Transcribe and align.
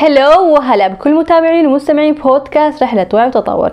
هلو 0.00 0.52
وهلا 0.52 0.88
بكل 0.88 1.14
متابعين 1.14 1.66
ومستمعين 1.66 2.14
بودكاست 2.14 2.82
رحلة 2.82 3.06
وعي 3.14 3.26
وتطور. 3.26 3.70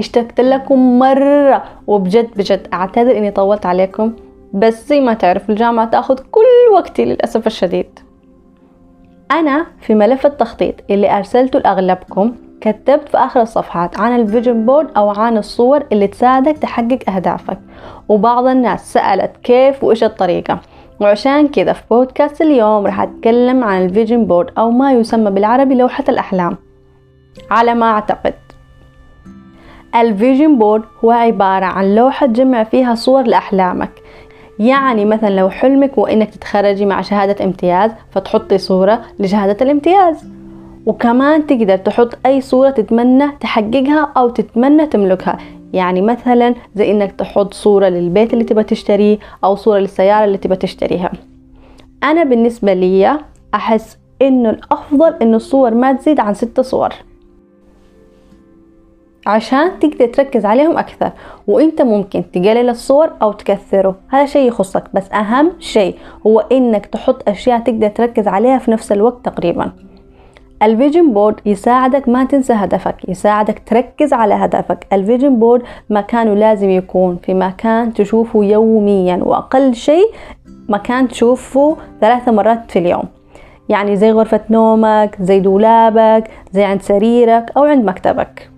اشتقت 0.00 0.40
لكم 0.40 0.98
مرة 0.98 1.62
وبجد 1.86 2.30
بجد 2.36 2.68
أعتذر 2.72 3.18
إني 3.18 3.30
طولت 3.30 3.66
عليكم 3.66 4.12
بس 4.52 4.88
زي 4.88 5.00
ما 5.00 5.14
تعرف 5.14 5.50
الجامعة 5.50 5.90
تأخذ 5.90 6.18
كل 6.30 6.74
وقتي 6.74 7.04
للأسف 7.04 7.46
الشديد. 7.46 7.98
أنا 9.30 9.66
في 9.80 9.94
ملف 9.94 10.26
التخطيط 10.26 10.74
اللي 10.90 11.16
أرسلته 11.16 11.58
لأغلبكم 11.58 12.34
كتبت 12.60 13.08
في 13.08 13.16
آخر 13.18 13.40
الصفحات 13.40 14.00
عن 14.00 14.20
ال 14.20 14.27
vision 14.27 14.66
board 14.66 14.90
أو 14.96 15.08
عن 15.08 15.38
الصور 15.38 15.84
اللي 15.92 16.06
تساعدك 16.06 16.58
تحقق 16.58 17.10
أهدافك. 17.10 17.58
وبعض 18.08 18.46
الناس 18.46 18.92
سألت 18.92 19.36
كيف 19.42 19.84
وإيش 19.84 20.04
الطريقة. 20.04 20.60
وعشان 21.02 21.48
كذا 21.48 21.72
في 21.72 21.82
بودكاست 21.90 22.42
اليوم 22.42 22.86
راح 22.86 23.00
أتكلم 23.00 23.64
عن 23.64 23.84
ال 23.84 23.90
vision 23.90 24.24
board 24.24 24.50
أو 24.58 24.70
ما 24.70 24.92
يسمى 24.92 25.30
بالعربي 25.30 25.74
لوحة 25.74 26.04
الأحلام. 26.08 26.56
على 27.50 27.74
ما 27.74 27.86
أعتقد. 27.86 28.34
ال 29.94 30.03
vision 30.03 30.58
board 30.58 30.82
هو 31.04 31.10
عبارة 31.10 31.64
عن 31.64 31.94
لوحة 31.94 32.26
تجمع 32.26 32.64
فيها 32.64 32.94
صور 32.94 33.22
لأحلامك. 33.22 33.90
يعني 34.58 35.04
مثلا 35.04 35.30
لو 35.30 35.50
حلمك 35.50 35.90
هو 35.98 36.06
إنك 36.06 36.30
تتخرجي 36.30 36.86
مع 36.86 37.00
شهادة 37.00 37.44
امتياز 37.44 37.90
فتحطي 38.10 38.58
صورة 38.58 39.02
لشهادة 39.18 39.56
الامتياز. 39.64 40.24
وكمان 40.86 41.46
تقدر 41.46 41.76
تحط 41.76 42.18
أي 42.26 42.40
صورة 42.40 42.70
تتمنى 42.70 43.28
تحققها 43.40 44.12
أو 44.16 44.28
تتمنى 44.28 44.86
تملكها. 44.86 45.38
يعني 45.72 46.02
مثلا 46.02 46.54
زي 46.74 46.90
إنك 46.90 47.12
تحط 47.12 47.54
صورة 47.54 47.88
للبيت 47.88 48.32
اللي 48.32 48.44
تبى 48.44 48.62
تشتريه 48.62 49.18
أو 49.44 49.54
صورة 49.56 49.78
للسيارة 49.78 50.24
اللي 50.24 50.38
تبى 50.38 50.56
تشتريها. 50.56 51.12
أنا 52.02 52.24
بالنسبة 52.24 52.72
لي 52.74 53.18
أحس 53.54 53.98
إنه 54.22 54.50
الأفضل 54.50 55.14
إنه 55.22 55.36
الصور 55.36 55.74
ما 55.74 55.92
تزيد 55.92 56.20
عن 56.20 56.34
ست 56.34 56.60
صور. 56.60 56.94
عشان 59.26 59.78
تقدر 59.78 60.06
تركز 60.06 60.44
عليهم 60.44 60.78
أكثر 60.78 61.10
وإنت 61.46 61.82
ممكن 61.82 62.30
تقلل 62.32 62.68
الصور 62.68 63.10
أو 63.22 63.32
تكثره. 63.32 63.96
هذا 64.08 64.26
شيء 64.26 64.48
يخصك 64.48 64.84
بس 64.94 65.12
أهم 65.12 65.52
شيء 65.58 65.98
هو 66.26 66.40
إنك 66.40 66.86
تحط 66.86 67.28
أشياء 67.28 67.60
تقدر 67.60 67.88
تركز 67.88 68.28
عليها 68.28 68.58
في 68.58 68.70
نفس 68.70 68.92
الوقت 68.92 69.24
تقريبا. 69.24 69.72
ال 70.62 70.69
vision 70.69 71.12
board 71.12 71.40
يساعدك 71.46 72.08
ما 72.08 72.24
تنسى 72.24 72.52
هدفك 72.52 73.08
يساعدك 73.08 73.62
تركز 73.66 74.12
على 74.12 74.34
هدفك. 74.34 74.86
ال 74.92 74.99
vision 74.99 75.38
board 75.38 75.62
مكانه 75.90 76.34
لازم 76.34 76.70
يكون 76.70 77.16
في 77.16 77.34
مكان 77.34 77.94
تشوفه 77.94 78.44
يوميا 78.44 79.20
وأقل 79.22 79.74
شيء 79.74 80.06
مكان 80.68 81.08
تشوفه 81.08 81.76
ثلاثة 82.00 82.32
مرات 82.32 82.70
في 82.70 82.78
اليوم. 82.78 83.04
يعني 83.68 83.96
زي 83.96 84.12
غرفة 84.12 84.40
نومك 84.50 85.16
زي 85.20 85.40
دولابك 85.40 86.30
زي 86.52 86.64
عند 86.64 86.82
سريرك 86.82 87.52
أو 87.56 87.64
عند 87.64 87.84
مكتبك. 87.84 88.50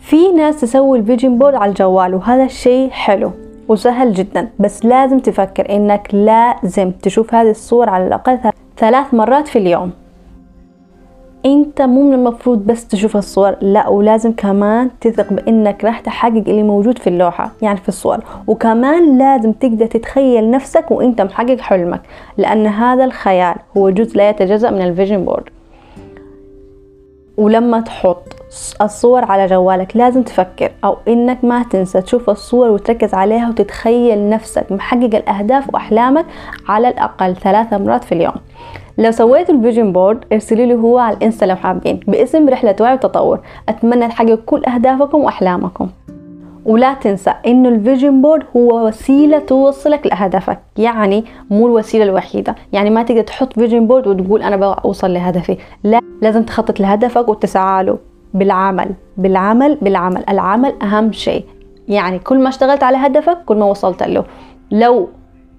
في 0.00 0.32
ناس 0.32 0.60
تسوي 0.60 0.98
ال 0.98 1.04
vision 1.04 1.38
board 1.38 1.54
على 1.54 1.68
الجوال 1.68 2.14
وهذا 2.14 2.44
الشيء 2.44 2.90
حلو 2.90 3.30
وسهل 3.68 4.12
جدا 4.12 4.48
بس 4.58 4.84
لازم 4.84 5.18
تفكر 5.18 5.76
إنك 5.76 6.08
لازم 6.12 6.90
تشوف 6.90 7.34
هذه 7.34 7.50
الصور 7.50 7.88
على 7.88 8.06
الأقل 8.06 8.38
ثلاث 8.76 9.14
مرات 9.14 9.48
في 9.48 9.58
اليوم. 9.58 9.92
انت 11.52 11.82
مو 11.82 12.02
من 12.02 12.14
المفروض 12.14 12.66
بس 12.66 12.88
تشوف 12.88 13.16
الصور 13.16 13.56
لا 13.60 13.88
ولازم 13.88 14.32
كمان 14.32 14.90
تثق 15.00 15.32
بإنك 15.32 15.84
راح 15.84 16.00
تحقق 16.00 16.44
اللي 16.48 16.62
موجود 16.62 16.98
في 16.98 17.06
اللوحة 17.06 17.52
يعني 17.62 17.78
في 17.78 17.88
الصور. 17.88 18.24
وكمان 18.46 19.18
لازم 19.18 19.52
تقدر 19.52 19.86
تتخيل 19.86 20.50
نفسك 20.50 20.90
وإنت 20.90 21.20
محقق 21.20 21.60
حلمك 21.60 22.00
لأن 22.36 22.66
هذا 22.66 23.04
الخيال 23.04 23.54
هو 23.76 23.90
جزء 23.90 24.16
لا 24.16 24.30
يتجزأ 24.30 24.70
من 24.70 24.82
ال 24.82 24.88
vision 24.88 25.24
board. 25.24 25.48
ولما 27.36 27.80
تحط 27.80 28.37
الصور 28.82 29.24
على 29.24 29.46
جوالك 29.46 29.96
لازم 29.96 30.22
تفكر 30.22 30.72
أو 30.84 30.96
إنك 31.08 31.44
ما 31.44 31.62
تنسى 31.62 32.00
تشوف 32.00 32.30
الصور 32.30 32.70
وتركز 32.70 33.14
عليها 33.14 33.48
وتتخيل 33.48 34.28
نفسك 34.28 34.72
محقق 34.72 35.14
الأهداف 35.14 35.74
وأحلامك 35.74 36.26
على 36.68 36.88
الأقل 36.88 37.36
ثلاثة 37.36 37.78
مرات 37.78 38.04
في 38.04 38.12
اليوم. 38.12 38.34
لو 38.98 39.10
سويتوا 39.10 39.54
ال 39.54 39.59
vision 39.59 39.92
board 39.92 40.24
ارسلوا 40.32 40.66
لي 40.66 40.74
هو 40.74 40.98
على 40.98 41.16
الإنستا 41.16 41.44
لو 41.44 41.56
حابين 41.56 42.00
باسم 42.06 42.48
رحلة 42.48 42.76
وعي 42.80 42.94
وتطور. 42.94 43.40
أتمنى 43.68 44.08
تحقق 44.08 44.38
كل 44.46 44.64
أهدافكم 44.64 45.18
وأحلامكم. 45.18 45.88
ولا 46.66 46.94
تنسى 46.94 47.34
إنه 47.46 47.68
ال 47.68 47.76
vision 47.76 48.22
board 48.22 48.42
هو 48.56 48.86
وسيلة 48.86 49.38
توصلك 49.38 50.06
لهدفك 50.06 50.58
يعني 50.76 51.24
مو 51.50 51.66
الوسيلة 51.66 52.04
الوحيدة. 52.04 52.54
يعني 52.72 52.90
ما 52.90 53.02
تقدر 53.02 53.22
تحط 53.22 53.52
vision 53.52 53.86
board 53.86 54.06
وتقول 54.06 54.42
أنا 54.42 54.56
بوصل 54.56 55.14
لهدفي. 55.14 55.58
لا 55.84 56.00
لازم 56.22 56.42
تخطط 56.42 56.80
لهدفك 56.80 57.28
وتسعى 57.28 57.84
له. 57.84 57.98
بالعمل. 58.34 58.90
بالعمل 59.16 59.78
بالعمل. 59.82 60.24
العمل 60.28 60.74
أهم 60.82 61.12
شيء. 61.12 61.44
يعني 61.88 62.18
كل 62.18 62.38
ما 62.38 62.48
اشتغلت 62.48 62.82
على 62.82 62.96
هدفك 62.96 63.38
كل 63.46 63.56
ما 63.56 63.66
وصلت 63.66 64.02
له. 64.02 64.24
لو 64.70 65.08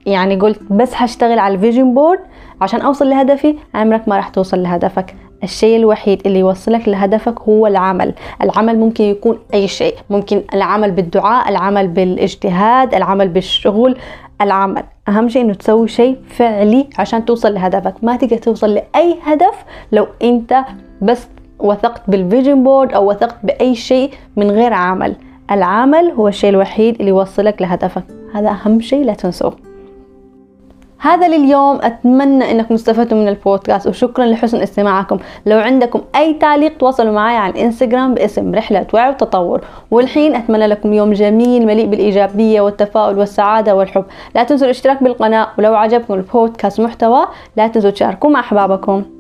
يعني 0.06 0.36
قلت 0.36 0.60
بس 0.70 0.92
هشتغل 0.96 1.40
على 1.40 1.54
ال 1.54 1.60
vision 1.60 1.94
board 1.94 2.20
عشان 2.62 2.82
أوصل 2.82 3.10
لهدفي 3.10 3.56
عمرك 3.76 4.08
ما 4.08 4.16
راح 4.16 4.30
توصل 4.30 4.64
لهدفك. 4.64 5.16
الشيء 5.44 5.78
الوحيد 5.78 6.22
اللي 6.26 6.40
يوصلك 6.40 6.90
لهدفك 6.90 7.42
هو 7.42 7.68
العمل. 7.68 8.14
العمل 8.42 8.80
ممكن 8.80 9.04
يكون 9.04 9.40
أي 9.54 9.68
شيء. 9.68 9.96
ممكن 10.10 10.42
العمل 10.54 10.92
بالدعاء 10.92 11.50
العمل 11.50 11.88
بالاجتهاد 11.88 12.96
العمل 12.96 13.28
بالشغل. 13.28 13.98
العمل 14.42 14.84
أهم 15.08 15.30
شيء 15.30 15.42
إنه 15.42 15.54
تسوي 15.54 15.88
شيء 15.88 16.18
فعلي 16.30 16.90
عشان 17.00 17.26
توصل 17.26 17.54
لهدفك. 17.54 17.94
ما 18.04 18.16
تقدر 18.16 18.38
توصل 18.38 18.74
لأي 18.74 19.16
هدف 19.24 19.66
لو 19.92 20.08
أنت 20.24 20.66
بس 21.02 21.28
وثقت 21.60 22.02
بال 22.08 22.22
vision 22.22 22.64
board 22.64 22.94
أو 22.94 23.10
وثقت 23.10 23.36
بأي 23.44 23.76
شيء 23.76 24.12
من 24.36 24.52
غير 24.52 24.74
عمل. 24.74 25.16
العمل 25.52 26.12
هو 26.12 26.28
الشيء 26.28 26.50
الوحيد 26.50 26.96
اللي 27.00 27.10
يوصلك 27.10 27.62
لهدفك. 27.62 28.04
هذا 28.34 28.50
أهم 28.50 28.82
شيء 28.82 29.06
لا 29.06 29.14
تنسوه. 29.14 29.54
هذا 31.02 31.28
لليوم. 31.28 31.80
أتمنى 31.82 32.52
أنكم 32.52 32.74
استفدتوا 32.74 33.18
من 33.18 33.28
البودكاست 33.28 33.88
وشكرا 33.88 34.26
لحسن 34.26 34.62
استماعكم. 34.62 35.18
لو 35.46 35.60
عندكم 35.60 36.02
أي 36.16 36.34
تعليق 36.34 36.78
تواصلوا 36.78 37.14
معي 37.14 37.38
على 37.38 37.54
الإنستغرام 37.54 38.14
باسم 38.14 38.56
رحلة 38.56 38.88
وعي 38.94 39.10
وتطور 39.10 39.62
والحين 39.92 40.36
أتمنى 40.36 40.68
لكم 40.68 40.94
يوم 40.94 41.14
جميل 41.14 41.66
مليء 41.66 41.86
بالإيجابية 41.86 42.62
والتفاؤل 42.62 43.20
والسعادة 43.20 43.76
والحب. 43.76 44.06
لا 44.36 44.44
تنسوا 44.44 44.66
الاشتراك 44.66 45.04
بالقناة 45.04 45.48
ولو 45.58 45.76
عجبكم 45.76 46.14
البودكاست 46.14 46.82
محتوى 46.82 47.26
لا 47.56 47.68
تنسوا 47.68 47.90
تشاركوا 47.90 48.30
مع 48.30 48.40
أحبابكم. 48.40 49.19